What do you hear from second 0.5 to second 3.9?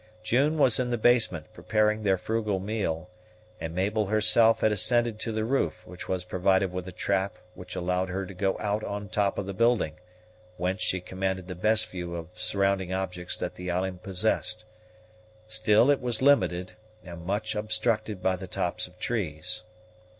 was in the basement, preparing their frugal meal, and